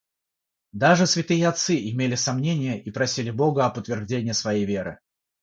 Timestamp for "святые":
1.05-1.47